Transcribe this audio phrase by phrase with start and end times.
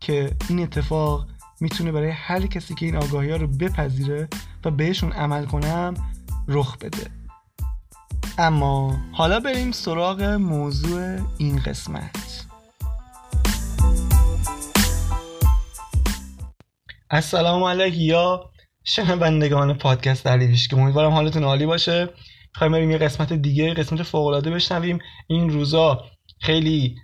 [0.00, 1.26] که این اتفاق
[1.60, 4.28] می‌تونه برای هر کسی که این آگاهی ها رو بپذیره
[4.64, 5.94] و بهشون عمل کنم
[6.48, 7.10] رخ بده.
[8.38, 12.46] اما حالا بریم سراغ موضوع این قسمت.
[17.10, 18.00] السلام علیکم.
[18.00, 18.50] یا
[18.84, 22.08] شنوندگان پادکست علی که امیدوارم حالتون عالی باشه.
[22.54, 24.98] می‌خوایم بریم یه قسمت دیگه قسمت فوق العاده بشنویم.
[25.26, 26.04] این روزا
[26.40, 26.96] خیلی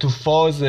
[0.00, 0.64] تو فاز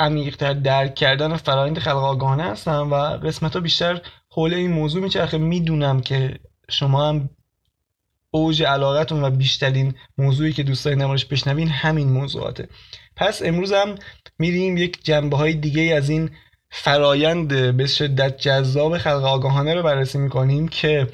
[0.00, 5.38] عمیقتر درک کردن فرایند خلق آگاهانه هستم و قسمت ها بیشتر حول این موضوع میچرخه.
[5.38, 7.30] می‌دونم که شما هم
[8.30, 12.68] اوج علاقتون و بیشترین موضوعی که دوست دارین نمارش بشنوین همین موضوعاته.
[13.16, 13.94] پس امروز هم
[14.38, 16.30] میریم یک جنبه های دیگه از این
[16.70, 21.06] فرایند به شدت جذاب خلق آگاهانه رو بررسی می‌کنیم که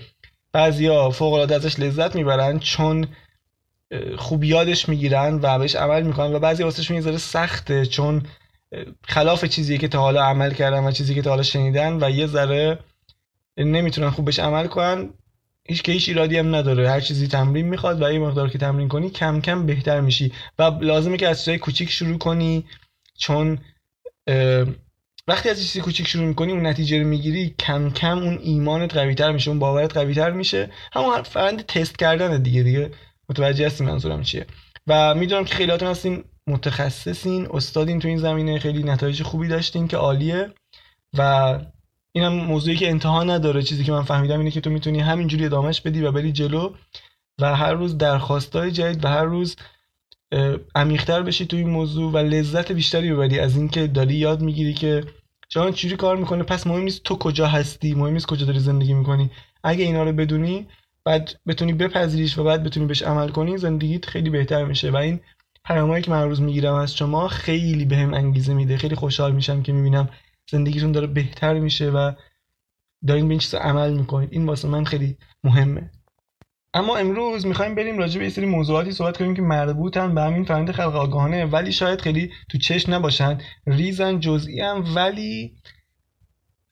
[0.52, 3.06] بعضیا فوق العاده ازش لذت می‌برن چون
[4.18, 8.22] خوب یادش می‌گیرن و بهش عمل می‌کنن و بعضی واسهشون یه سخته چون
[9.08, 12.26] خلاف چیزی که تا حالا عمل کردن و چیزی که تا حالا شنیدن و یه
[12.26, 12.78] ذره
[13.56, 15.10] نمی‌تونن خوب بهش عمل کنن
[15.68, 16.90] هیچ که هیچ ایرادی هم نداره.
[16.90, 20.32] هر چیزی تمرین می‌خواد و این مقدار که تمرین کنی کم کم بهتر میشی.
[20.58, 22.64] و لازمه که از چیزای کوچیک شروع کنی
[23.18, 23.58] چون
[25.28, 29.32] وقتی از چیزی کوچیک شروع می‌کنی اون نتیجه رو می‌گیری کم کم اون ایمانت قویتر
[29.32, 30.70] میشه اون باورت قویتر میشه.
[30.92, 32.90] همون فرند تست کردن دیگه دیگه
[33.28, 34.46] متوجه هستی منظورم چیه.
[34.86, 39.96] و می‌دونم که خیلیاتون هستین متخصصین استادین تو این زمینه خیلی نتایج خوبی داشتین که
[39.96, 40.50] عالیه
[41.18, 41.58] و
[42.12, 45.80] اینم موضوعی که انتها نداره چیزی که من فهمیدم اینه که تو می‌تونی همینجوری ادامهش
[45.80, 46.74] بدی و بری جلو
[47.40, 49.56] و هر روز درخواستای جدید و هر روز
[50.74, 55.04] عمیقتر بشی تو این موضوع و لذت بیشتری ببری از اینکه داری یاد می‌گیری که
[55.48, 58.94] جهان چجوری کار می‌کنه پس مهم نیست تو کجا هستی مهم نیست کجا داری زندگی
[58.94, 59.30] می‌کنی.
[59.64, 60.66] اگه اینا رو بدونی
[61.04, 65.20] بعد بتونی بپذیریش و بعد بتونی بهش عمل کنی زندگیت خیلی بهتر میشه و این
[65.66, 68.76] پیامایی که من روز می‌گیرم از شما خیلی بهم به انگیزه میده.
[68.76, 70.08] خیلی خوشحال میشم که می‌بینم
[70.50, 72.12] زندگیتون داره بهتر میشه و
[73.06, 75.90] دارین به این چیزا عمل می‌کنید این واسه من خیلی مهمه.
[76.74, 80.44] اما امروز می‌خوایم بریم راجع به یه سری موضوعاتی صحبت کنیم که مربوطن به همین
[80.44, 83.38] فرآیند خلق آگاهانه ولی شاید خیلی تو چش نباشن.
[83.66, 85.56] ریزن جزئی هم ولی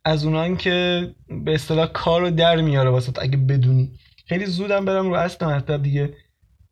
[0.04, 1.09] از اونان که
[1.44, 3.93] به اصطلاح کار رو در میاره واسه اگه بدونی.
[4.27, 6.15] خیلی زودم برم رو اصل مطلب دیگه.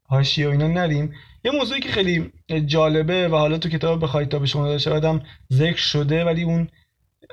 [0.04, 1.12] حاشیه و اینا نریم.
[1.44, 2.32] یه موضوعی که خیلی
[2.66, 6.68] جالبه و حالا تو کتاب بخواید تا به شما داده شود ذکر شده ولی اون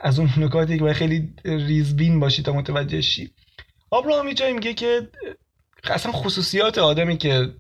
[0.02, 3.32] از اون نکاتی که خیلی ریزبین باشی تا متوجه شی.
[3.92, 5.08] آبراهام جایی میگه که
[5.84, 7.54] اصلا خصوصیات آدمی که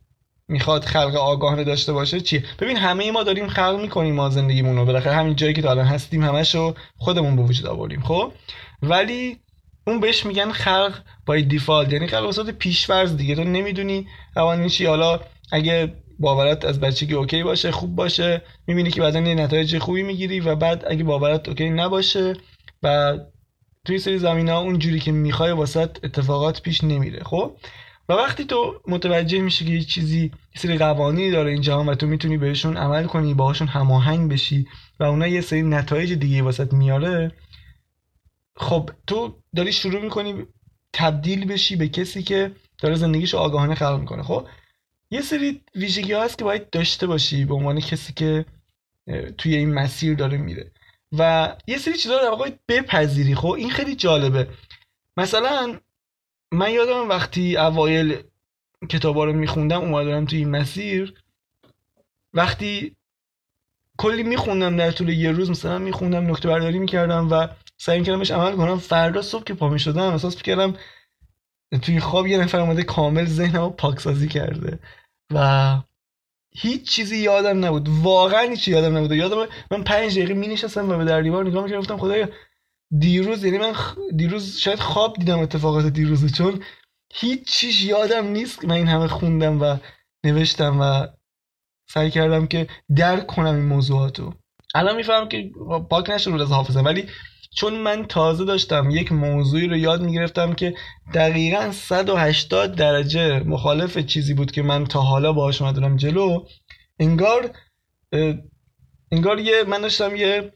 [0.48, 4.86] می‌خواد خلق آگاهانه داشته باشه چیه؟ ببین همه ما داریم خلق می‌کنیم ما زندگیمون رو.
[4.86, 8.34] بالاخره همین جایی که تا الان هستیم همشو خودمون به وجود آوردیم خب؟
[8.82, 9.38] ولی
[9.88, 13.36] اون بهش میگن خلق by default یعنی خلق وسط پیشفرض دیگه.
[13.36, 15.20] تو نمی‌دونی قوانین چی حالا
[15.52, 18.42] اگه باورات از بچگی OK باشه خوب باشه.
[18.68, 22.34] می‌بینی که بعدا یه نتایج خوبی می‌گیری و بعد اگه باورات OK نباشه
[22.84, 23.18] و
[23.86, 27.58] تو یه سری زمین ها اون جوری که می‌خوای واست اتفاقات پیش نمیره خب؟
[28.10, 32.08] و وقتی تو متوجه میشی که یه چیزی سری قوانینی داره این جهان و تو
[32.08, 34.68] می‌تونی بهشون عمل کنی باهاشون هماهنگ بشی
[35.00, 37.32] و اونا یه سری نتایج دیگه واسط میاره
[38.56, 40.46] خب تو داری شروع می‌کنی
[40.94, 42.52] تبدیل بشی به کسی که
[42.82, 44.48] داره زندگیشو آگاهانه خلق می‌کنه خب؟
[45.12, 48.46] یه سری ویژگی هست که باید داشته باشی به عنوان کسی که
[49.38, 50.72] توی این مسیر داره میره.
[51.18, 53.36] و یه سری چیزا رو واقع بپذیری.
[53.36, 54.48] خب این خیلی جالبه.
[55.18, 55.80] مثلا
[56.52, 58.24] من یادم وقتی اوایل
[58.90, 61.14] کتابا رو میخوندم اومدم توی این مسیر.
[62.34, 62.96] وقتی
[63.98, 67.48] کلی میخوندم در طول یه روز مثلا میخوندم نکته برداری می‌کردم و
[67.78, 68.78] سعی می‌کردم بهش عمل کنم.
[68.78, 70.76] فردا صبح که پا می‌شدم احساس می‌کردم
[71.82, 74.80] توی خواب یه نفر اومده کامل ذهنم رو پاکسازی کرده.
[75.34, 75.78] و
[76.52, 77.90] هیچ چیزی یادم نبود.
[77.90, 79.12] واقعا هیچ یادم نبود.
[79.12, 81.82] یادم من پنج دقیقه می نشستم و به در دیوار نگاه می‌کردم.
[81.82, 82.30] گفتم خدایا
[83.00, 83.74] دیروز یعنی من
[84.16, 86.64] دیروز شاید خواب دیدم اتفاقات دیروز چون
[87.14, 88.66] هیچ چیز یادم نیست.
[88.66, 89.78] من این همه خوندم و
[90.24, 91.08] نوشتم و
[91.90, 94.34] سعی کردم که درک کنم این موضوعاتو.
[94.76, 95.52] الان می‌فهمم که
[95.90, 96.86] پاک نشد از حافظم.
[96.86, 97.08] ولی
[97.56, 100.74] چون من تازه داشتم یک موضوعی رو یاد می‌گرفتم که
[101.14, 106.46] دقیقا 180 درجه مخالف چیزی بود که من تا حالا باهاش اومدم جلو
[107.00, 107.52] انگار
[109.12, 110.52] انگار یه من داشتم یه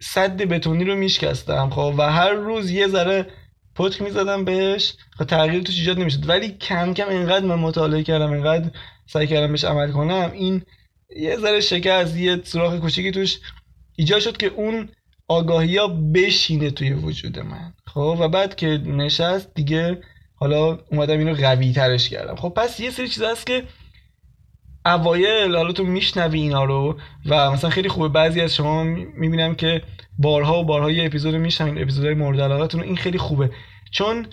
[0.00, 3.26] صد بتونی رو میشکستم خب؟ و هر روز یه ذره
[3.74, 6.28] پتک می‌زدم بهش خب تغییر توش ایجاد نمی‌شد.
[6.28, 8.70] ولی کم کم اینقدر من مطالعه کردم اینقدر
[9.06, 10.62] سعی کردم بهش عمل کنم این
[11.16, 13.38] یه ذره شکست یه سوراخ کوچیکی توش
[13.96, 14.88] ایجاد شد که اون
[15.28, 17.72] آگاهی ها بشینه توی وجود من.
[17.86, 20.00] خب و بعد که نشست دیگه
[20.34, 22.36] حالا اومدم اینو قوی ترش کردم.
[22.36, 23.62] خب پس یه سری چیز هست که
[24.86, 28.08] اوایل حالا تو میشنوی اینا رو و مثلا خیلی خوبه.
[28.08, 29.82] بعضی از شما می‌بینم که
[30.18, 33.50] بارها و بارها یه اپیزود میشنوین اپیزودهای مورد علاقتون این خیلی خوبه.
[33.90, 34.26] چون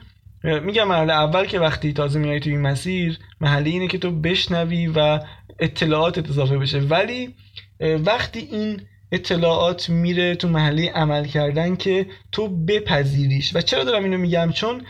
[0.43, 4.88] میگم مرحله اول که وقتی تازه میای تو این مسیر محله اینه که تو بشنوی
[4.88, 5.19] و
[5.59, 6.79] اطلاعات اضافه بشه.
[6.79, 7.35] ولی
[7.79, 8.81] وقتی این
[9.12, 13.56] اطلاعات میره تو محله عمل کردن که تو بپذیریش.
[13.56, 14.86] و چرا دارم اینو میگم؟ چون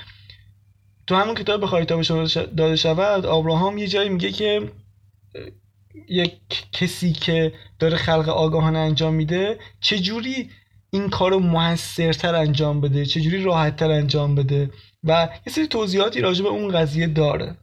[1.07, 2.01] تو همون کتاب بخواهی تا
[2.57, 4.71] داده شود آبراهام یه جایی میگه که
[6.09, 6.37] یک
[6.71, 10.49] کسی که داره خلق آگاهانه انجام میده چجوری
[10.89, 14.71] این کار رو موثرتر انجام بده چجوری راحتتر انجام بده؟
[15.03, 17.57] و یه سری توضیحاتی راجع به اون قضیه داره.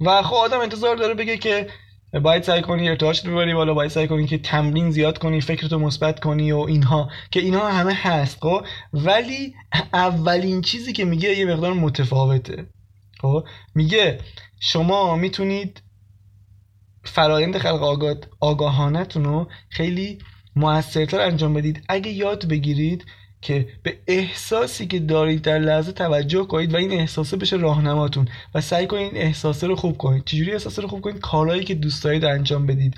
[0.00, 1.68] و خب آدم انتظار داره بگه که
[2.12, 6.20] باید سعی کنی ارتعاش ببری بالا باید سعی کنی که تمرین زیاد کنی فکرتو مثبت
[6.20, 9.54] کنی و اینها که اینها همه هست خب؟ ولی
[9.92, 12.66] اولین چیزی که میگه یه مقدار متفاوته
[13.20, 13.44] خب؟
[13.74, 14.18] میگه
[14.60, 15.82] شما می‌تونید
[17.04, 18.16] فرایند خلق آگاه...
[18.40, 20.18] آگاهانتون رو خیلی
[20.56, 21.84] موثرتر انجام بدید.
[21.88, 23.04] اگه یاد بگیرید
[23.46, 28.60] که به احساسی که دارید در لحظه توجه کنید و این احساسه بشه راهنماتون و
[28.60, 30.24] سعی کنید این احساسه رو خوب کنید.
[30.24, 32.94] چجوری احساسه رو خوب کنید؟ کارهایی که دوست دارید انجام بدید.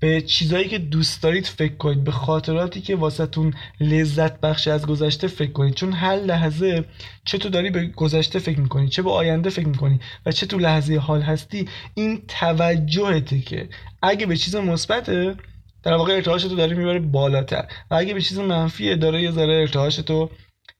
[0.00, 2.04] به چیزایی که دوست دارید فکر کنید.
[2.04, 5.74] به خاطراتی که واسهتون لذت بخش از گذشته فکر کنید.
[5.74, 6.84] چون هر لحظه
[7.24, 10.58] چه تو داری به گذشته فکر می‌کنی چه به آینده فکر می‌کنی و چه تو
[10.58, 13.68] لحظه حال هستی این توجهته که
[14.02, 15.36] اگه به چیز مثبته
[15.86, 17.68] در واقع ارتعاش تو داره می‌بره بالاتر.
[17.90, 20.30] و اگه به چیز منفیه داره یه ذره ارتعاش تو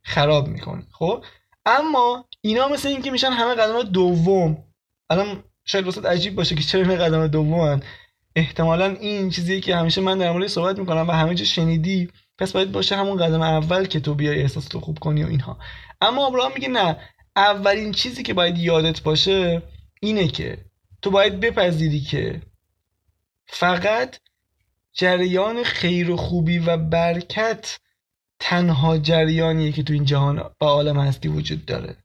[0.03, 0.83] خراب می‌کنه.
[0.93, 1.25] خب؟
[1.67, 4.65] اما اینا مثل اینکه میشن همه قدم دوم.
[5.11, 7.81] الان شاید واسه عجیب باشه که چرا این قدم دوم
[8.37, 12.09] احتمالا این چیزی که همیشه من در مورد صحبت می‌کنم و همه جا شنیدی.
[12.39, 15.59] پس باید باشه همون قدم اول که تو بیای احساس تو خوب کنی و اینها.
[16.01, 16.97] اما ابراهام میگه نه.
[17.37, 19.63] اولین چیزی که باید یادت باشه
[20.01, 20.59] اینه که
[21.03, 22.43] تو باید بپذیری که
[23.47, 24.17] فقط
[24.99, 27.79] جریان خیر و خوبی و برکت
[28.41, 31.97] تنها جریانیه که تو این جهان و عالم هستی وجود داره.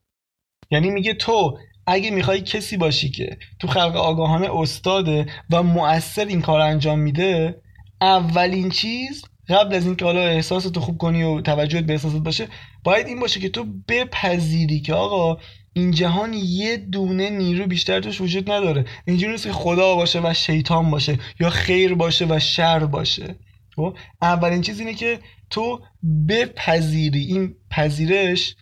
[0.72, 1.58] یعنی میگه تو
[1.88, 7.62] اگه می‌خوای کسی باشی که تو خلق آگاهانه استاده و مؤثر این کار انجام میده
[8.02, 12.48] اولین چیز قبل از اینکه حالا احساس تو خوب کنی و توجهت به احساسات باشه
[12.84, 15.38] باید این باشه که تو بپذیری که آقا
[15.74, 18.86] این جهان یه دونه نیرو بیشتر توش وجود نداره.
[19.06, 23.36] اینجوری نیست که خدا باشه و شیطان باشه یا خیر باشه و شر باشه.
[23.76, 25.20] خب؟ اولین چیز اینه که
[25.50, 25.82] تو
[26.30, 27.20] بپذیری.
[27.20, 28.56] این پذیرش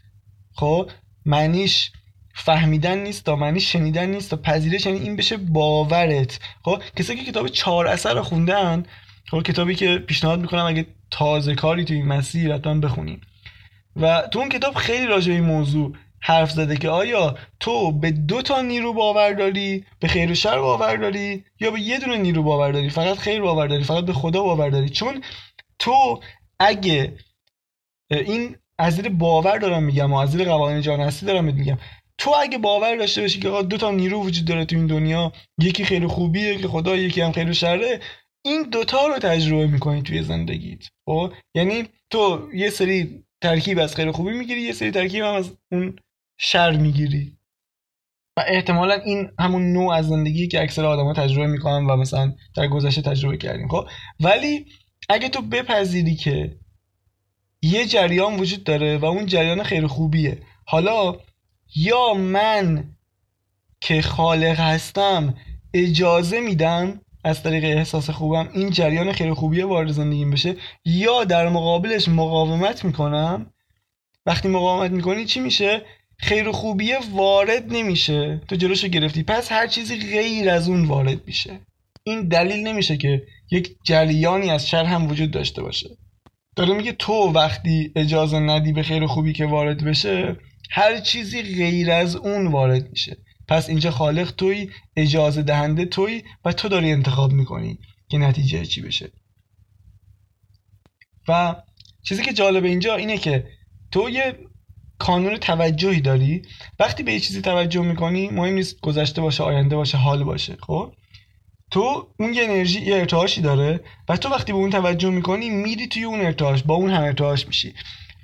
[0.54, 0.92] خب؟
[1.26, 1.92] معنیش
[2.34, 6.40] فهمیدن نیست تا معنی شنیدن نیست تا پذیرش یعنی این بشه باورت.
[6.64, 8.86] خب؟ کسایی که کتاب چهار اثر رو خوندن
[9.32, 13.22] خب؟ کتابی که پیشنهاد می‌کنم اگه تازه کاری تو این مسیر حتما بخونیم
[13.96, 18.42] و تو اون کتاب خیلی راجع این موضوع حرف زده که آیا تو به دو
[18.42, 22.44] تا نیرو باور داری به خیر و شر باور داری یا به یه دونه نیرو
[22.44, 24.90] باور داری؟ فقط خیر باور داری فقط به خدا باور داری.
[24.90, 25.24] چون
[25.80, 26.20] تو
[26.60, 27.14] اگه
[28.12, 31.78] این از زیر باور دارم میگم و از زیر قوانین جان هستی دارم میگم.
[32.18, 35.86] تو اگه باور داشته باشی که دو تا نیرو وجود داره تو این دنیا یکی
[35.86, 38.00] خیر خوبیه که خدا یکی هم خیر و شره
[38.46, 40.80] این دوتا رو تجربه می‌کنی توی زندگیت.
[41.06, 45.58] خب؟ یعنی تو یه سری ترکیب از خیر خوبی می‌گیری یه سری ترکیب هم از
[45.72, 45.96] اون
[46.42, 47.38] شر می‌گیری.
[48.38, 52.68] و احتمالا این همون نوع از زندگی که اکثر آدما تجربه می‌کنن و مثلا در
[52.68, 53.88] گذشته تجربه کردیم خب؟
[54.20, 54.66] ولی
[55.10, 56.58] اگه تو بپذیری که
[57.62, 61.16] یه جریان وجود داره و اون جریان خیر خوبیه حالا
[61.76, 62.96] یا من
[63.82, 65.34] که خالق هستم
[65.74, 70.56] اجازه میدم از طریق احساس خوبم این جریان خیر خوبیه وارد زندگیم بشه
[70.86, 73.54] یا در مقابلش مقاومت می‌کنم؟
[74.26, 75.86] وقتی مقاومت می‌کنی چی میشه؟
[76.20, 78.42] خیر و خوبیه وارد نمیشه.
[78.48, 79.24] تو جلوشو گرفتی.
[79.24, 81.60] پس هر چیزی غیر از اون وارد میشه.
[82.04, 83.22] این دلیل نمیشه که
[83.52, 85.90] یک جریانی از شر هم وجود داشته باشه.
[86.56, 90.38] داره میگه تو وقتی اجازه ندی به خیر و خوبی که وارد بشه
[90.72, 93.18] هر چیزی غیر از اون وارد میشه.
[93.48, 98.82] پس اینجا خالق توی اجازه دهنده توی و تو داری انتخاب می‌کنی که نتیجه چی
[98.82, 99.12] بشه.
[101.28, 101.56] و
[102.04, 103.48] چیزی که جالب اینجا اینه که
[103.92, 104.36] تو یه
[105.00, 106.42] کانون توجهی داری؟
[106.80, 110.94] وقتی به یه چیزی توجه می‌کنی مهم نیست گذشته باشه آینده باشه حال باشه خب؟
[111.72, 113.80] تو اون یه انرژی یه ارتعاشی داره
[114.10, 117.48] و تو وقتی به اون توجه می‌کنی میری توی اون ارتعاش با اون هم ارتعاش
[117.48, 117.74] میشی.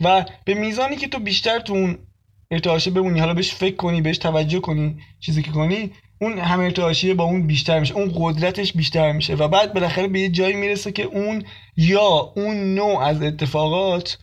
[0.02, 1.98] و به میزانی که تو بیشتر تو اون
[2.52, 5.92] ارتعاشه بمونی حالا بهش فکر کنی بهش توجه کنی چیزی که کنی
[6.22, 9.36] اون هم ارتعاشیه با اون بیشتر میشه اون قدرتش بیشتر میشه.
[9.36, 11.44] و بعد بالاخره به یه جایی می‌رسه که اون
[11.78, 14.18] یا اون نوع از اتفاقات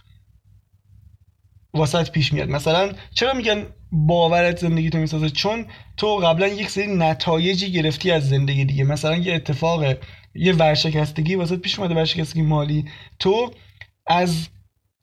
[1.75, 2.49] واسط پیش میاد.
[2.49, 8.29] مثلا چرا میگن باورت زندگی تو می‌سازه؟ چون تو قبلا یک سری نتایجی گرفتی از
[8.29, 8.85] زندگی دیگه.
[8.85, 9.85] مثلا یه اتفاق
[10.35, 12.85] یه ورشکستگی واسه پیش اومده ورشکستگی مالی.
[13.19, 13.50] تو
[14.07, 14.49] از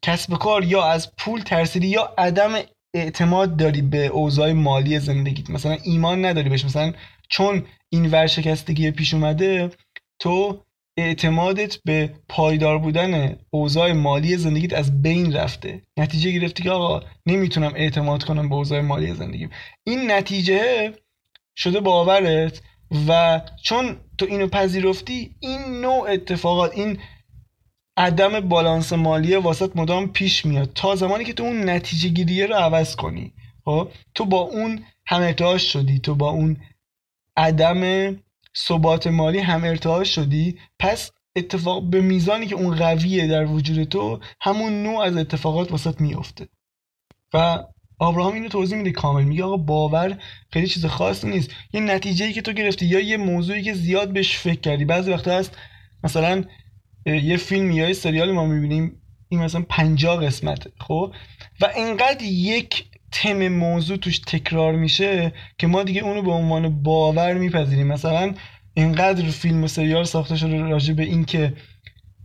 [0.01, 2.51] کسب کار یا از پول ترسیدی یا عدم
[2.93, 5.49] اعتماد داری به اوضاع مالی زندگیت.
[5.49, 6.65] مثلا ایمان نداری بهش.
[6.65, 6.93] مثلا
[7.29, 9.71] چون این ورشکستگی پیش اومده
[10.19, 10.63] تو
[10.99, 15.81] اعتمادت به پایدار بودن اوضاع مالی زندگیت از بین رفته.
[15.97, 19.49] نتیجه گرفتی که آقا نمی‌تونم اعتماد کنم به اوضاع مالی زندگیم.
[19.83, 20.93] این نتیجه
[21.55, 22.61] شده باورت
[23.07, 26.99] و چون تو اینو پذیرفتی این نوع اتفاقات این
[27.97, 30.71] عدم بالانس مالی واسط مدام پیش میاد.
[30.75, 33.33] تا زمانی که تو اون نتیجه گیریه رو عوض کنی.
[33.65, 35.99] خب؟ تو با اون هم ارتعاش شدی.
[35.99, 36.57] تو با اون
[37.37, 37.83] عدم
[38.67, 44.19] ثبات مالی هم ارتعاش شدی پس اتفاق به میزانی که اون قویه در وجود تو
[44.41, 46.47] همون نوع از اتفاقات واسط میفته
[47.33, 47.63] و
[47.99, 49.23] آبراهام اینو توضیح میده کامل.
[49.23, 50.17] میگه آقا باور
[50.53, 51.51] خیلی چیز خاصی نیست.
[51.73, 54.85] یه نتیجه ای که تو گرفتی یا یه موضوعی که زیاد بهش فکر کردی.
[54.85, 55.57] بعضی وقتا هست
[56.03, 56.43] مثلا
[57.05, 61.13] یه فیلم یا یه سریال ما می‌بینیم این مثلا 50 قسمته خب؟
[61.61, 67.33] و انقدر یک تم موضوع توش تکرار میشه که ما دیگه اونو به عنوان باور
[67.33, 67.87] میپذیریم.
[67.87, 68.33] مثلا
[68.73, 71.53] اینقدر فیلم و سریال ساخته شده راجع به این که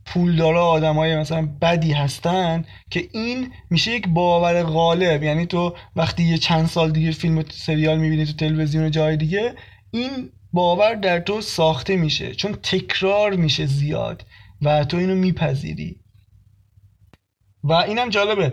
[0.07, 5.23] پولدارا آدمای مثلا بدی هستن که این میشه یک باور غالب.
[5.23, 9.17] یعنی تو وقتی یه چند سال دیگه فیلم و سریال می‌بینی تو تلویزیون و جای
[9.17, 9.55] دیگه
[9.91, 12.35] این باور در تو ساخته میشه.
[12.35, 14.27] چون تکرار میشه زیاد
[14.63, 16.01] و تو اینو میپذیری.
[17.65, 18.53] و اینم جالبه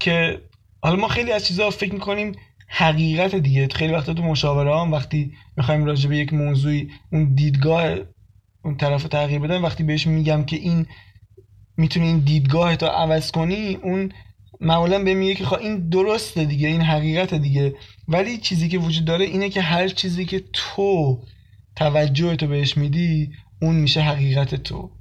[0.00, 0.40] که
[0.80, 2.32] حالا ما خیلی از چیزها فکر می‌کنیم
[2.68, 3.68] حقیقت دیگه.
[3.68, 7.96] خیلی وقتا تو مشاوره هم وقتی می‌خوایم راجع به یک موضوعی اون دیدگاه
[8.64, 10.86] اون طرف تغییر بدن وقتی بهش میگم که این
[11.76, 14.12] می‌تونی این دیدگاه تو عوض کنی اون
[14.60, 17.74] معمولا به میگه که خب این درسته دیگه این حقیقت دیگه.
[18.08, 21.22] ولی چیزی که وجود داره اینه که هر چیزی که تو
[21.76, 23.30] توجه تو بهش میدی
[23.62, 24.97] اون میشه حقیقت تو.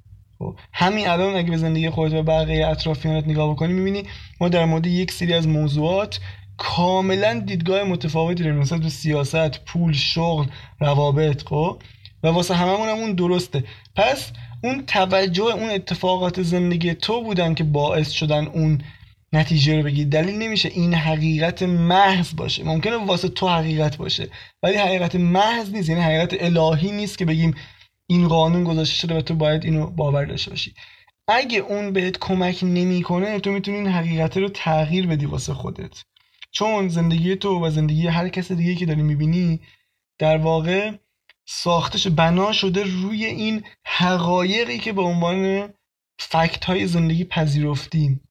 [0.74, 4.04] همین الان اگه به زندگی خودت و بقیه اطرافیانت نگاه بکنی می‌بینی
[4.42, 6.20] ما در مورد یک سری از موضوعات
[6.58, 10.46] کاملا دیدگاه متفاوتی داریم مثلا تو سیاست پول شغل
[10.80, 11.82] روابط خب؟
[12.24, 13.64] و واسه هممون هم اون درسته.
[13.96, 14.32] پس
[14.64, 18.82] اون توجه اون اتفاقات زندگی تو بودن که باعث شدن اون
[19.34, 22.64] نتیجه رو بگی دلیل نمیشه این حقیقت محض باشه.
[22.64, 24.28] ممکنه واسه تو حقیقت باشه
[24.64, 27.56] ولی حقیقت محض نیست یعنی حقیقت الهی نیست که بگیم
[28.08, 30.74] این قانون گذاشته شده و تو باید اینو باور داشته باشی.
[31.28, 36.04] اگه اون بهت کمک نمی‌کنه تو می‌تونی این حقیقت رو تغییر بدی واسه خودت.
[36.52, 39.60] چون زندگی تو و زندگی هر کس دیگه که داری می‌بینی
[40.20, 40.92] در واقع
[41.46, 45.70] ساختش بنا شده روی این حقایقی که به عنوان
[46.20, 48.22] فکت های زندگی پذیرفتیم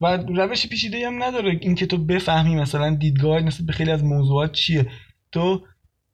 [0.00, 4.52] و روش پیچیده هم نداره اینکه تو بفهمی مثلا دیدگاه نسبت به خیلی از موضوعات
[4.52, 4.90] چیه.
[5.32, 5.66] تو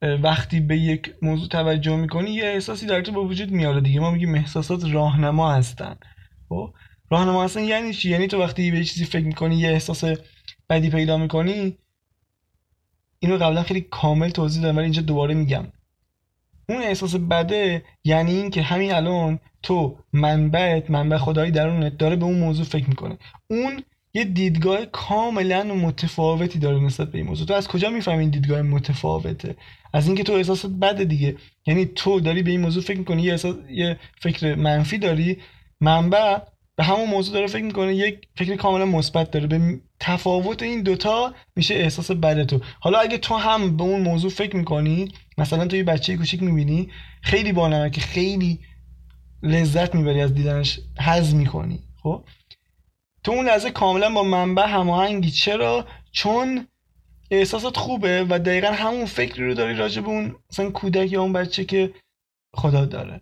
[0.05, 3.99] وقتی به یک موضوع توجه می‌کنی یه احساسی در تو به وجود میاره دیگه.
[3.99, 5.95] ما میگیم احساسات راهنما هستن.
[6.49, 6.73] خب؟
[7.11, 10.03] راهنما هستن یعنی چی؟ یعنی تو وقتی به چیزی فکر می‌کنی یه احساس
[10.69, 11.77] بدی پیدا می‌کنی
[13.19, 15.67] اینو قبلا خیلی کامل توضیح دادم ولی اینجا دوباره میگم.
[16.69, 22.25] اون احساس بده یعنی این که همین الان تو منبعت منبع خدایی درونت داره به
[22.25, 23.17] اون موضوع فکر می‌کنه.
[23.49, 23.83] اون
[24.15, 27.47] یه دیدگاه کاملا متفاوتی داره نسبت به این موضوع.
[27.47, 29.55] تو از کجا می‌فهمی این دیدگاه متفاوته؟
[29.93, 31.35] از اینکه تو احساست بده دیگه.
[31.65, 35.37] یعنی تو داری به این موضوع فکر می‌کنی یه, احساس، یه فکر منفی داری
[35.81, 36.37] منبع
[36.75, 39.47] به همون موضوع داره فکر می‌کنه یک فکر کاملا مثبت داره.
[39.47, 42.59] به تفاوت این دوتا میشه احساس بده تو.
[42.79, 46.89] حالا اگه تو هم به اون موضوع فکر می‌کنی مثلا تو یه بچه کوچیک می‌بینی
[47.21, 47.53] خیلی
[47.89, 48.59] که خیلی
[49.43, 52.23] لذت می‌بری از دیدنش حز می‌کنی خب؟
[53.25, 55.31] تو اون لحظه کاملا با منبع هماهنگی.
[55.31, 56.67] چرا؟ چون
[57.31, 61.33] احساسات خوبه و دقیقا همون فکری رو داری راجع به اون مثلا کودک یا اون
[61.33, 61.93] بچه که
[62.53, 63.21] خدا داره.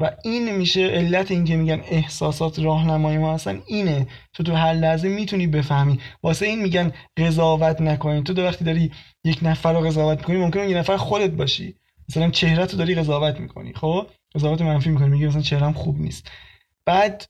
[0.00, 4.06] و این میشه علت این که میگن احساسات راهنمای ما هستن اینه.
[4.32, 6.00] تو تو هر لحظه می‌تونی بفهمی.
[6.22, 8.22] واسه این میگن قضاوت نکنی.
[8.22, 8.92] تو دو وقتی داری
[9.24, 11.74] یک نفر رو قضاوت می‌کنی ممکنه یه نفر خودت باشی.
[12.08, 15.08] مثلا چهره تو داری قضاوت می‌کنی خب؟ قضاوت منفی می‌کنی.
[15.08, 16.30] میگی مثلا چهرم خوب نیست.
[16.84, 17.26] بعد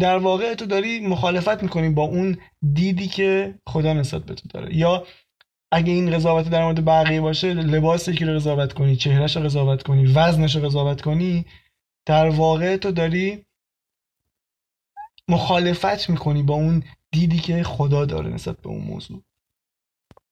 [0.00, 2.38] در واقع تو داری مخالفت می‌کنی با اون
[2.72, 4.76] دیدی که خدا نسبت به تو داره.
[4.76, 5.06] یا
[5.72, 9.82] اگه این قضاوت در مورد بقیه باشه لباس یکی رو قضاوت کنی چهرهش رو قضاوت
[9.82, 11.46] کنی وزنش رو قضاوت کنی
[12.06, 13.44] در واقع تو داری
[15.28, 19.22] مخالفت می‌کنی با اون دیدی که خدا داره نسبت به اون موضوع.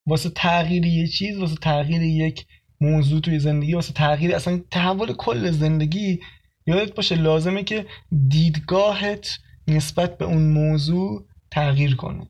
[0.06, 2.46] واسه تغییر یه چیز واسه تغییر یک
[2.80, 6.20] موضوع توی زندگی واسه تغییر اصلا تحول کل زندگی
[6.66, 7.86] یادت باشه لازمه که
[8.28, 12.26] دیدگاهت نسبت به اون موضوع تغییر کنه.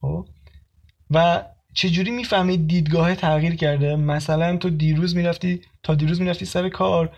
[0.00, 0.26] خب؟
[1.10, 1.44] و
[1.74, 7.16] چجوری می‌فهمی دیدگاه تغییر کرده؟ مثلا تو دیروز می‌رفتی تا دیروز می‌رفتی سر کار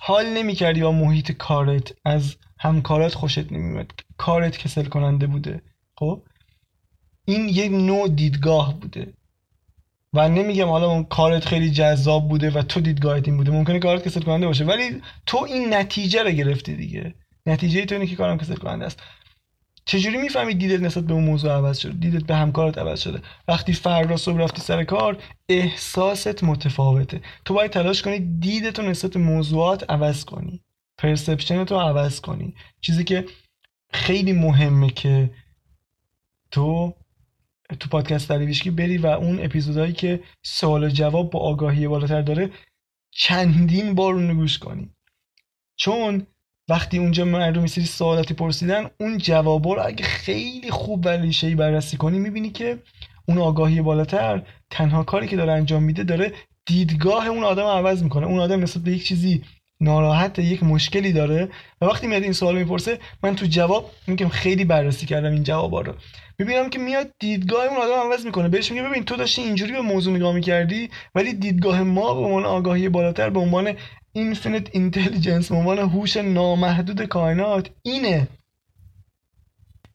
[0.00, 5.62] حال نمی‌کردی با محیط کارت از همکارات خوشت نمیومد کارت کسل کننده بوده.
[5.98, 6.22] خب؟
[7.24, 9.12] این یک نوع دیدگاه بوده.
[10.14, 13.50] و نمیگم حالا اون کارت خیلی جذاب بوده و تو دیدگاهت این بوده.
[13.50, 14.64] ممکنه کارت کسل کننده باشه.
[14.64, 17.14] ولی تو این نتیجه رو گرفتی دیگه.
[17.48, 19.02] نتیجه تو اینه که کارم کسل کننده است.
[19.84, 23.22] چجوری می‌فهمی دیدت نسبت به اون موضوع عوض شده؟ دیدت به همکارت عوض شده.
[23.48, 27.20] وقتی فردا صبح رفتی سر کار احساست متفاوته.
[27.44, 30.64] تو باید تلاش کنی دیدت رو نسبت به موضوعات عوض کنی.
[30.98, 32.54] پرسپشن تو عوض کنی.
[32.80, 33.24] چیزی که
[33.92, 35.30] خیلی مهمه که
[36.50, 36.94] تو
[37.80, 42.50] تو پادکست دریویشکی بری و اون اپیزودهایی که سوال و جواب با آگاهی بالاتر داره
[43.10, 44.90] چندین بار اون گوش کنی.
[45.76, 46.26] چون
[46.68, 51.96] وقتی اونجا مردم سری سوالاتی پرسیدن اون جوابا رو اگه خیلی خوب و ریشه‌ای بررسی
[51.96, 52.78] کنی می‌بینی که
[53.28, 56.32] اون آگاهی بالاتر تنها کاری که داره انجام میده داره
[56.66, 58.26] دیدگاه اون آدم عوض می‌کنه.
[58.26, 59.42] اون آدم نسبت به یک چیزی
[59.80, 61.48] ناراحت یک مشکلی داره
[61.80, 65.80] و وقتی میاد این سوال می‌پرسه من تو جواب میگم خیلی بررسی کردم این جوابا
[65.80, 65.94] رو.
[66.38, 68.48] می‌بینم که میاد دیدگاه اون آدم عوض می‌کنه.
[68.48, 72.44] بهش میگه ببین تو داشتی اینجوری به موضوع نگاه می‌کردی ولی دیدگاه ما به عنوان
[72.44, 73.74] آگاهی بالاتر به عنوان
[74.18, 77.70] اینفینیت اینتلیجنس عنوان هوش نامحدود کائنات.
[77.82, 78.28] اینه.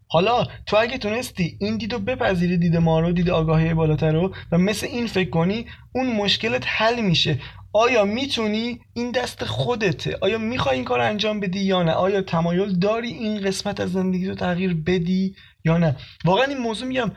[0.08, 4.58] حالا تو اگه تونستی این دیدو بپذیری دید ما رو دید آگاهی بالاتر رو و
[4.58, 5.66] مثل این فکر کنی
[5.96, 7.40] اون مشکلت حل میشه.
[7.74, 12.80] آیا می‌تونی این دست خودته؟ آیا می‌خوای این کار انجام بدی یا نه؟ آیا تمایل
[12.80, 17.12] داری این قسمت از زندگی رو تغییر بدی یا نه؟ واقعا این موضوع میگم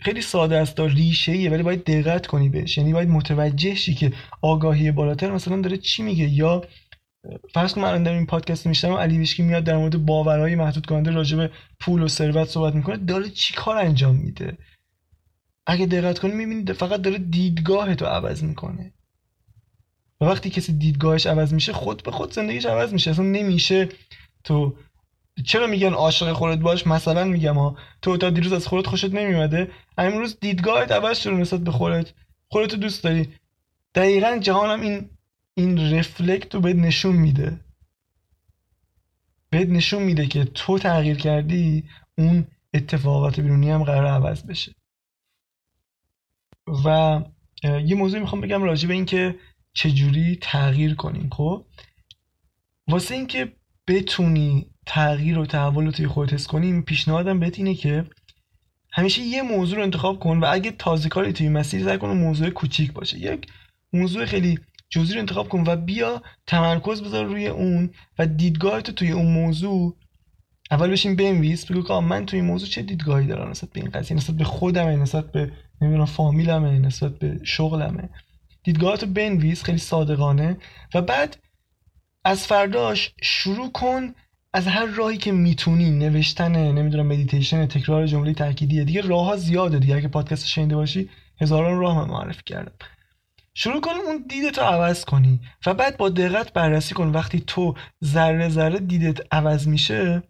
[0.00, 2.78] خیلی ساده است ریشه ایه ولی باید دقت کنی بهش.
[2.78, 6.28] یعنی باید متوجه شی که آگاهی بالاتر مثلا داره چی میگه.
[6.28, 6.64] یا
[7.54, 11.36] فرض کن من این پادکست میشتم علی ویشکی میاد در مورد باورهای محدود کننده راجع
[11.36, 11.50] به
[11.80, 14.58] پول و ثروت صحبت می‌کنه داره چی کار انجام میده؟
[15.66, 18.92] اگه دقت کنی می‌بینی فقط داره دیدگاه تو عوض می‌کنه.
[20.20, 23.10] و وقتی کسی دیدگاهش عوض میشه خود به خود زندگیش عوض میشه.
[23.10, 23.88] اصلا نمیشه
[24.44, 24.76] تو
[25.44, 29.70] چرا میگن عاشق خودت باش؟ مثلا میگم ها تو تا دیروز از خودت خوشت نمیومده
[29.98, 32.12] امروز دیدگاهت عوض شده نسبت به خودت.
[32.48, 33.28] خودت دوست داری.
[33.94, 35.10] دقیقا جهانم این
[35.54, 37.60] این رفلکت رو بهت نشون میده.
[39.50, 41.84] بهت نشون میده که تو تغییر کردی
[42.18, 44.72] اون اتفاقات بیرونی هم قرار عوض بشه.
[46.84, 47.20] و
[47.64, 49.38] یه موضوع می‌خوام بگم راجع به این که
[49.72, 51.66] چجوری تغییر کنیم خب؟
[52.88, 53.52] واسه اینکه
[53.88, 58.04] بتونی تغییر و تحول رو توی خودت حس کنی پیشنهادم بهت اینه که
[58.92, 62.50] همیشه یه موضوع رو انتخاب کن و اگه تازه کاری توی مسیر سعی کن موضوع
[62.50, 63.18] کوچیک باشه.
[63.18, 63.46] یک
[63.92, 64.58] موضوع خیلی
[64.90, 69.96] جزئی رو انتخاب کن و بیا تمرکز بذار روی اون و دیدگاهت توی اون موضوع
[70.70, 73.90] اول بشین بنویس بگو که من توی این موضوع چه دیدگاهی دارم نسبت به این
[73.90, 78.08] قضیه نسبت به خودمه نسبت به نمی‌دونم فامیلمه نسبت به شغلمه.
[78.62, 80.56] دیدگاهاتو بنویس خیلی صادقانه
[80.94, 81.36] و بعد
[82.24, 84.14] از فرداش شروع کن
[84.52, 89.78] از هر راهی که می‌تونی نوشتن نمی‌دونم مدیتیشن تکرار جمله تاکیدیه دیگه راه ها زیاده
[89.78, 89.96] دیگه.
[89.96, 92.72] اگه پادکست شنیده باشی هزاران راه من معرفی کردم.
[93.54, 97.74] شروع کن اون دیدت رو عوض کنی و بعد با دقت بررسی کن وقتی تو
[98.04, 100.22] ذره ذره دیدت عوض میشه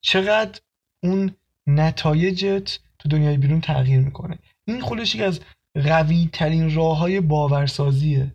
[0.00, 0.60] چقدر
[1.02, 1.34] اون
[1.66, 4.38] نتایجت تو دنیای بیرون تغییر می‌کنه.
[4.64, 5.40] این خودش از
[5.74, 8.34] قوی ترین راه های باورسازیه.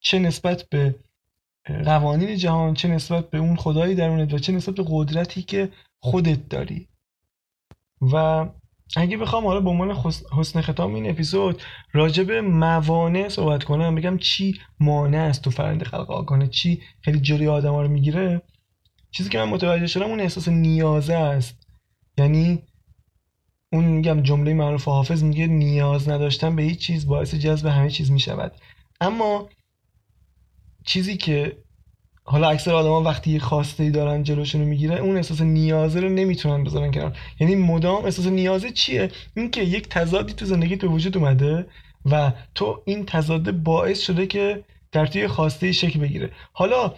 [0.00, 0.94] چه نسبت به
[1.64, 6.48] قوانین جهان چه نسبت به اون خدایی درونت و چه نسبت به قدرتی که خودت
[6.48, 6.88] داری.
[8.00, 8.46] و
[8.96, 9.96] اگه بخوام حالا به عنوان
[10.32, 15.82] حسن ختام این اپیزود راجع به موانع صحبت کنم بگم چی مانع است تو فرند
[15.82, 18.42] خلق آگانه چی خیلی جلوی ها رو می‌گیره.
[19.10, 21.66] چیزی که من متوجه شدم اون احساس نیازه است.
[22.18, 22.62] یعنی
[23.72, 28.10] اون میگم جمله معروف حافظ میگه نیاز نداشتن به هیچ چیز باعث جذب همه چیز
[28.10, 28.52] می‌شود.
[29.00, 29.48] اما
[30.90, 31.56] چیزی که
[32.24, 36.64] حالا اکثر آدما وقتی یه خواسته ای دارن جلوشونو می‌گیره اون احساس نیازه رو نمی‌تونن
[36.64, 37.18] بذارن کنار.
[37.40, 41.66] یعنی مدام احساس نیازه چیه؟ اینکه یک تضادی تو زندگی به وجود اومده
[42.10, 46.30] و تو این تضاد باعث شده که در توی خواسته شکل بگیره.
[46.52, 46.94] حالا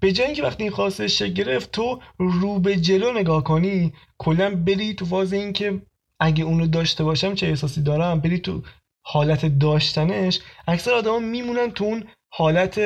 [0.00, 4.54] به جای اینکه وقتی این خواسته شکل گرفت تو رو به جلو نگاه کنی کلا
[4.54, 5.82] بری تو فاز اینکه
[6.20, 8.62] اگه اونو داشته باشم چه احساسی دارم؟ بری تو
[9.04, 10.40] حالت داشتنش.
[10.66, 12.80] اکثر آدما میمونن تو اون حالت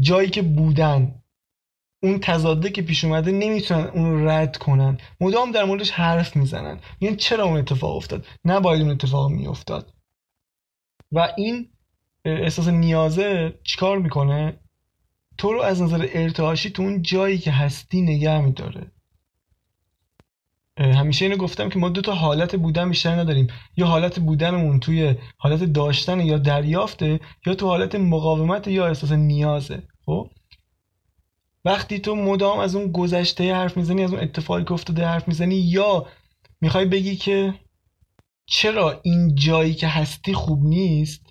[0.00, 1.22] جایی که بودن
[2.02, 4.98] اون تضاده که پیش اومده نمی‌تونن اون رو رد کنن.
[5.20, 6.78] مدام در موردش حرف می‌زنن.
[7.00, 9.92] یعنی چرا اون اتفاق افتاد؟ نباید اون اتفاق میافتاد.
[11.12, 11.68] و این
[12.24, 14.58] احساس نیازه چیکار می‌کنه؟
[15.38, 18.92] تو رو از نظر ارتعاشی تو اون جایی که هستی نگه میداره.
[20.78, 23.46] همیشه اینو گفتم که ما دو تا حالت بودن بیشتر نداریم.
[23.76, 29.82] یا حالت بودنمون توی حالت داشتن یا دریافته یا تو حالت مقاومت یا احساس نیازه.
[30.06, 30.30] خب؟
[31.64, 35.54] وقتی تو مدام از اون گذشته حرف می‌زنی از اون اتفاقی که افتاده حرف می‌زنی
[35.54, 36.06] یا
[36.60, 37.54] می‌خوای بگی که
[38.46, 41.26] چرا این جایی که هستی خوب نیست؟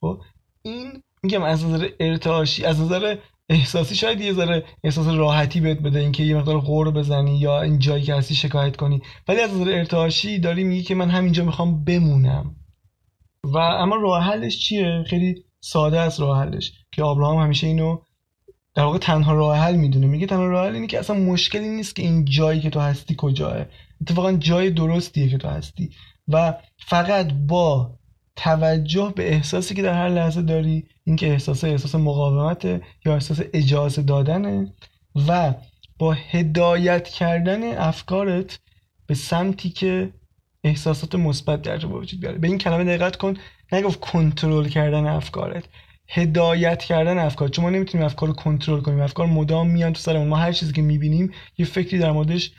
[0.00, 0.20] خب؟
[0.62, 3.16] این میگم از نظر ارتعاشی از نظر
[3.48, 7.78] احساسی شاید یه ذره احساس راحتی بهت بده اینکه یه مقدار غور بزنی یا این
[7.78, 9.02] جایی که هستی شکایت کنی.
[9.28, 12.56] ولی از نظر ارتعاشی داری میگی که من همینجا می‌خوام بمونم.
[13.44, 16.72] و اما راه حلش چیه؟ خیلی ساده است راه حلش.
[16.92, 17.98] که آبراهام همیشه اینو
[18.74, 20.06] در واقع تنها راه حل می‌دونه.
[20.06, 23.14] میگه تنها راه حل اینه که اصلا مشکلی نیست که این جایی که تو هستی
[23.18, 23.66] کجاه.
[24.00, 25.90] اتفاقا جای درستیه که تو هستی.
[26.28, 27.98] و فقط با
[28.36, 32.64] توجه به احساسی که در هر لحظه داری اینکه احساس احساس مقاومت
[33.04, 34.72] یا احساس اجازه دادنه
[35.28, 35.54] و
[35.98, 38.58] با هدایت کردن افکارت
[39.06, 40.10] به سمتی که
[40.64, 42.38] احساسات مثبت در تو وجود بیاره.
[42.38, 43.34] به این کلمه دقت کن
[43.72, 45.64] نگفت کنترل کردن افکارت.
[46.08, 47.48] هدایت کردن افکار.
[47.48, 49.00] چون ما نمی‌تونیم افکار رو کنترل کنیم.
[49.00, 52.52] افکار مدام میان تو سرمون ما هر چیزی که می‌بینیم یه فکری در موردش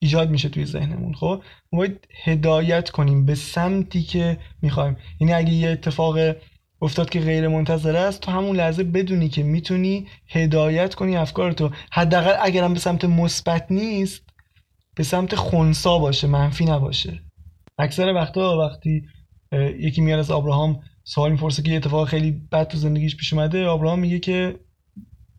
[0.00, 4.96] ایجاد میشه توی ذهنمون خب؟ ما باید هدایت کنیم به سمتی که می‌خوایم.
[5.20, 6.18] یعنی اگه یه اتفاق
[6.82, 11.70] افتاد که غیر منتظره است تو همون لحظه بدونی که می‌تونی هدایت کنی افکار تو.
[11.92, 14.22] حداقل اگرم به سمت مثبت نیست
[14.96, 17.20] به سمت خونسا باشه منفی نباشه.
[17.78, 19.02] اکثر وقتا وقتی
[19.80, 23.58] یکی میاد از ابراهام سوال می‌پرسه که یه اتفاق خیلی بد تو زندگیش پیش اومده
[23.58, 24.56] ابراهام میگه که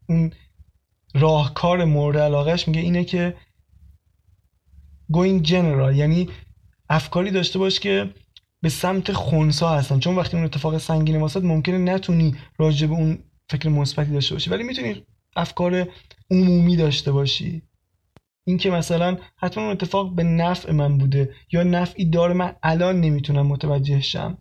[0.10, 0.32] اون
[1.14, 3.36] راهکار مورد علاقهش میگه اینه که
[5.14, 5.96] going general.
[5.96, 6.30] یعنی
[6.90, 8.14] افکاری داشته باش که
[8.62, 10.00] به سمت خونسا هستن.
[10.00, 14.50] چون وقتی اون اتفاق سنگین واسط ممکنه نتونی راجع به اون فکر مثبتی داشته باشی.
[14.50, 15.04] ولی می‌تونی
[15.36, 15.88] افکار
[16.32, 17.62] عمومی داشته باشی.
[18.48, 23.48] اینکه مثلا حتما اون اتفاق به نفع من بوده یا نفعی داره من الان نمی‌تونم
[23.48, 24.38] متوجه شم.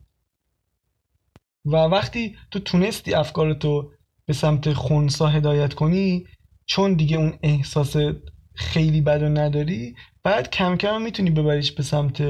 [1.65, 3.91] و وقتی تو تونستی افکارتو
[4.27, 6.27] به سمت خونسا هدایت کنی
[6.67, 7.97] چون دیگه اون احساس
[8.55, 12.23] خیلی بد و نداری بعد کم کم می‌تونی ببریش به سمت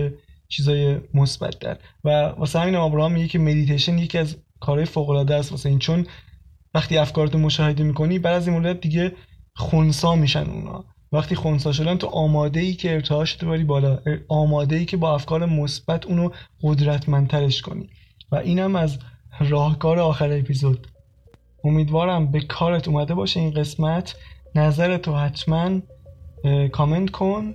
[0.49, 5.35] چیزای مثبت تر و واسه همین ابراهام میگه که مدیتیشن یکی از کارهای فوق العاده
[5.35, 5.79] است واسه این.
[5.79, 6.07] چون
[6.75, 9.13] وقتی افکارتو مشاهده می‌کنی بعد از این مدت دیگه
[9.57, 10.85] خونسا میشن اونا.
[11.13, 15.15] وقتی خونسا شدن تو آماده ای که ارتعاش تو بری بالا آماده ای که با
[15.15, 16.31] افکار مثبت اونو
[16.63, 17.89] قدرتمندترش کنی.
[18.33, 18.99] و اینم از
[19.41, 20.87] راهکار آخر اپیزود.
[21.65, 24.17] امیدوارم به کارت اومده باشه این قسمت.
[24.55, 25.81] نظر تو حتما
[26.73, 27.55] کامنت کن.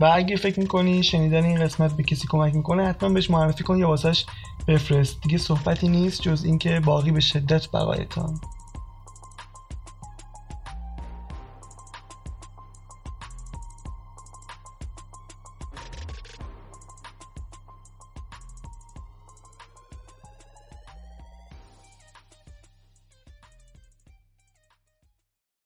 [0.00, 3.78] و اگه فکر می‌کنی شنیدن این قسمت به کسی کمک می‌کنه حتما بهش معرفی کن
[3.78, 4.24] یا واسش
[4.68, 5.22] بفرست.
[5.22, 8.40] دیگه صحبتی نیست جز اینکه باقی به شدت بقایتان.